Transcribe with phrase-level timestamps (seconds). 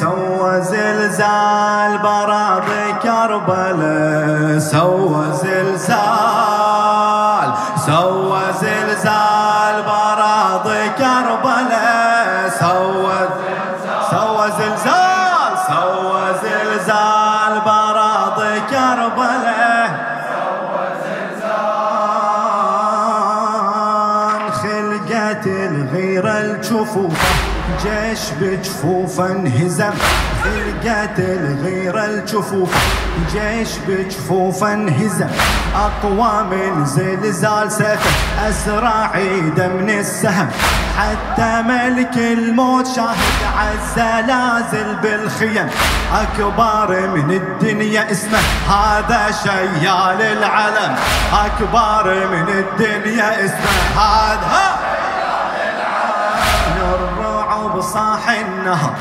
[0.00, 6.70] سوى زلزال براضي كربلاء سوى زلزال
[7.86, 13.18] سوى زلزال براضي كربلاء سوى
[14.10, 19.90] سوى زلزال سوى زلزال براضي كربلاء.
[20.32, 21.60] سوى زلزال
[24.52, 27.49] خلقت الغيرة الجفوف.
[27.82, 29.92] جيش بجفوفه انهزم.
[30.44, 32.74] خلقت الغيرة الجفوف.
[33.32, 35.28] جيش بجفوفه انهزم.
[35.76, 38.10] أقوى من زلزال سيفه
[38.48, 40.48] أسرع عيده من السهم.
[40.98, 45.68] حتى ملك الموت شاهد عالزلازل بالخيم.
[46.12, 48.38] أكبر من الدنيا اسمه.
[48.68, 50.96] هذا شيال العلم.
[51.32, 54.00] أكبر من الدنيا اسمه.
[54.02, 54.79] هذا
[57.80, 58.92] صاح النهر.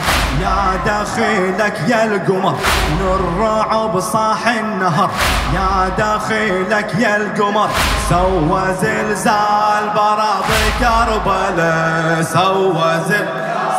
[0.42, 2.56] يا دخيلك يا القمر
[3.00, 5.10] نور صاح النهر.
[5.54, 7.70] يا دخيلك يا القمر
[8.10, 12.22] سوى زلزال براضي كربلاء.
[12.22, 13.28] سوى زل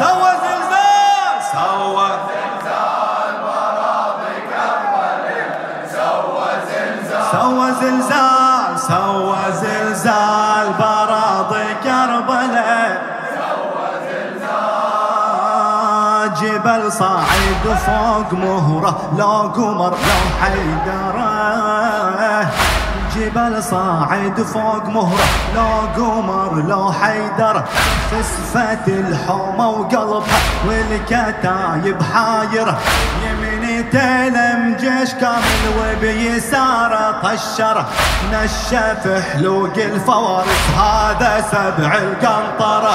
[0.01, 9.70] سوى زلزال سوى زلزال براضي كربلاء سوى زلزال سوى زلزال سوى زلزال.
[16.43, 21.31] جبل صاعد فوق مهرة لو قمر لو حيدرة.
[23.17, 25.25] جبل صاعد فوق مهرة
[25.55, 27.63] لو قمر لو حيدر.
[28.11, 32.79] خسفت الحومة وقلبها والكتايب حايرة
[33.25, 37.87] يمين تلم جيش كامل وبيساره طشره
[38.33, 42.95] نشف حلوق الفوارس هذا سبع القنطرة.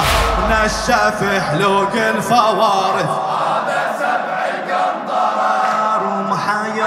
[0.50, 3.35] نشف حلوق الفوارس.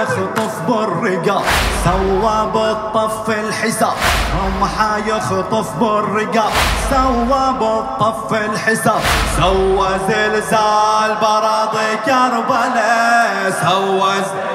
[0.02, 1.42] يخطف بالرقاب
[1.84, 3.96] سوى بالطف الحساب.
[4.40, 6.52] رمحا يخطف بالرقاب
[6.90, 9.00] سوى بالطف الحساب.
[9.36, 13.50] سوى زلزال براضي كربلاء.
[13.62, 14.49] سوى سوى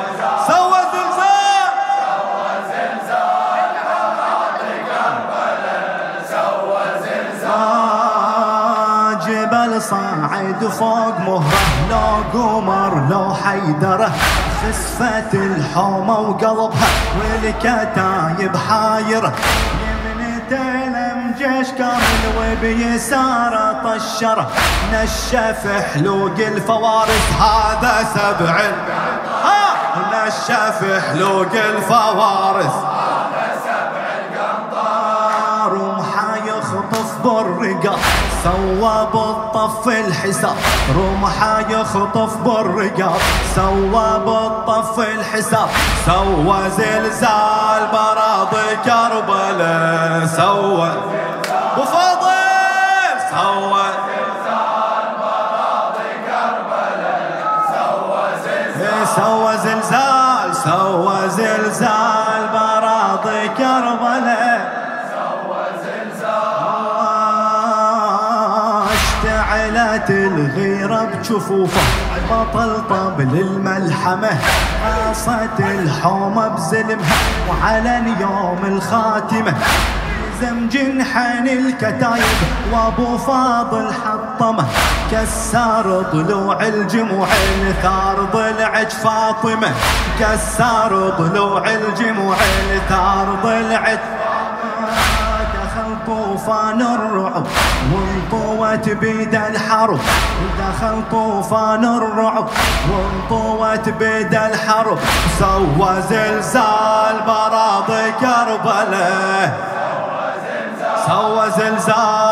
[9.65, 11.59] جبل صاعد فوق مهرة
[11.89, 14.11] لو قمر لو حيدره
[14.61, 16.87] خسفت الحومة وقلبها
[17.19, 19.33] والكتايب حايرة
[19.81, 24.47] يمن تلم جيش كامل وبيساره طشره
[24.93, 28.61] نشف حلوق الفوارس هذا سبع.
[30.13, 32.75] نشف حلوق الفوارس.
[37.25, 37.99] يخطف بالرقاب
[38.43, 40.55] سوى بالطف الحساب.
[40.97, 43.21] رمحا يخطف بالرقاب
[43.55, 45.69] سوى بالطف الحساب.
[46.05, 50.25] سوى زلزال براضي كربلاء.
[50.25, 50.91] سوى
[51.77, 52.35] وفضل
[53.31, 53.85] سوى
[59.15, 60.55] سوى زلزال.
[60.55, 61.94] سوى زلزال.
[69.25, 71.81] اشتعلت الغيرة بجفوفه
[72.31, 74.29] بطل طبل الملحمة
[74.83, 77.15] قاصت الحومة بزلمها
[77.49, 79.53] وعلى اليوم الخاتمة.
[80.41, 82.39] زم جنحن الكتايب
[82.73, 84.65] وابو فاضل حطمه.
[85.11, 87.27] كسر ضلوع الجموع
[87.67, 89.71] الثار ضلعج فاطمة.
[90.19, 92.35] كسر ضلوع الجموع
[92.75, 93.99] الثار ضلعج
[96.05, 97.45] طوفان الرعب
[97.93, 99.99] وانطوت بيد الحرب.
[100.59, 102.47] دخل طوفان الرعب
[102.91, 104.99] وانطوت بيد الحرب.
[105.39, 109.57] سوى زلزال براضي كربلاء.
[111.07, 112.24] سوى زلزال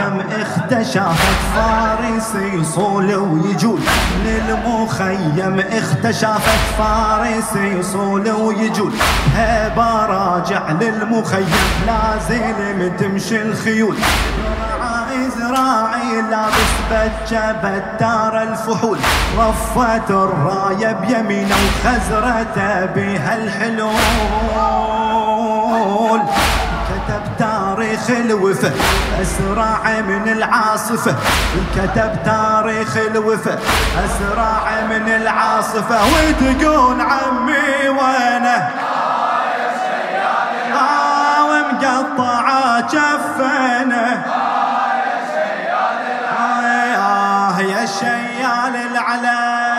[0.00, 3.80] المخيم اختشافت فارس يصول ويجول.
[4.24, 8.92] للمخيم اختشافت فارس يصول ويجول.
[9.36, 11.48] هبا راجع للمخيم
[11.86, 13.96] لازل تمشي الخيول.
[15.38, 17.52] زراعي لابس بجة
[18.00, 18.98] دار الفحول.
[19.38, 25.09] رفت الراية بيمينه وخزرته بها الحلول.
[27.38, 28.72] تاريخ الوفا
[29.22, 31.14] أسرع من العاصفة.
[31.76, 33.58] كتب تاريخ الوفا
[34.04, 35.98] أسرع من العاصفة.
[36.04, 38.70] وتقول عمي وينه.
[41.80, 44.24] مقطعة جفنه.
[46.98, 49.69] آه يا شيال العلا.